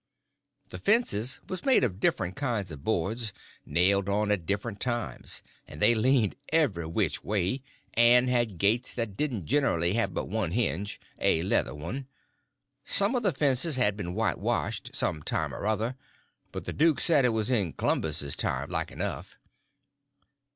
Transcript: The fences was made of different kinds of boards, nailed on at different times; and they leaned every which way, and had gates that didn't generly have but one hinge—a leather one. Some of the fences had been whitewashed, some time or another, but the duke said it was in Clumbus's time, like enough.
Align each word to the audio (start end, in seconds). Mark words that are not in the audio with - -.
The 0.69 0.79
fences 0.79 1.41
was 1.47 1.63
made 1.63 1.83
of 1.83 1.99
different 1.99 2.35
kinds 2.35 2.71
of 2.71 2.83
boards, 2.83 3.31
nailed 3.67 4.09
on 4.09 4.31
at 4.31 4.47
different 4.47 4.79
times; 4.79 5.43
and 5.67 5.79
they 5.79 5.93
leaned 5.93 6.35
every 6.49 6.87
which 6.87 7.23
way, 7.23 7.61
and 7.93 8.27
had 8.27 8.57
gates 8.57 8.95
that 8.95 9.15
didn't 9.15 9.45
generly 9.45 9.93
have 9.93 10.11
but 10.11 10.25
one 10.27 10.53
hinge—a 10.53 11.43
leather 11.43 11.75
one. 11.75 12.07
Some 12.83 13.13
of 13.13 13.21
the 13.21 13.31
fences 13.31 13.75
had 13.75 13.95
been 13.95 14.15
whitewashed, 14.15 14.95
some 14.95 15.21
time 15.21 15.53
or 15.53 15.65
another, 15.65 15.95
but 16.51 16.65
the 16.65 16.73
duke 16.73 16.99
said 16.99 17.23
it 17.23 17.29
was 17.29 17.51
in 17.51 17.71
Clumbus's 17.73 18.35
time, 18.35 18.71
like 18.71 18.91
enough. 18.91 19.37